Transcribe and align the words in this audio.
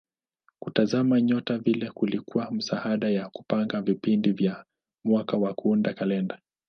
Kutazama 0.59 1.21
nyota 1.21 1.57
vile 1.57 1.91
kulikuwa 1.91 2.51
msaada 2.51 3.21
wa 3.23 3.29
kupanga 3.29 3.81
vipindi 3.81 4.31
vya 4.31 4.65
mwaka 5.05 5.37
na 5.37 5.53
kuunda 5.53 5.93
kalenda. 5.93 6.39